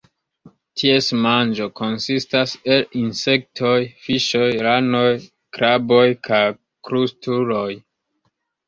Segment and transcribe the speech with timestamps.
[0.81, 3.75] Ties manĝo konsistas el insektoj,
[4.07, 5.07] fiŝoj, ranoj,
[5.59, 6.45] kraboj kaj
[6.91, 7.69] krustuloj.